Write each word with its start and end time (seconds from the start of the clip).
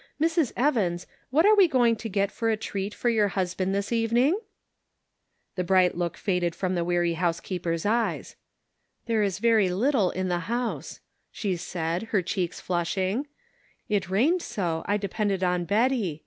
Mrs. 0.19 0.51
Evans, 0.57 1.05
what 1.29 1.45
are 1.45 1.53
we 1.55 1.67
going 1.67 1.95
to 1.97 2.09
get 2.09 2.31
for 2.31 2.49
a 2.49 2.57
treat 2.57 2.91
for 2.91 3.07
your 3.07 3.27
husband 3.27 3.75
this 3.75 3.91
evening?" 3.91 4.35
The 5.57 5.63
bright 5.63 5.95
look 5.95 6.17
faded 6.17 6.55
from 6.55 6.73
the 6.73 6.83
weary 6.83 7.13
house 7.13 7.39
keeper's 7.39 7.85
eyes." 7.85 8.35
There 9.05 9.21
is 9.21 9.37
very 9.37 9.69
little 9.69 10.09
in 10.09 10.27
the 10.27 10.39
house," 10.49 11.01
she 11.31 11.55
said, 11.55 12.01
her 12.09 12.23
cheeks 12.23 12.59
flushing;" 12.59 13.27
it 13.97 14.09
rained 14.09 14.41
so 14.41 14.81
I 14.87 14.97
depended 14.97 15.43
on 15.43 15.65
Betty. 15.65 16.19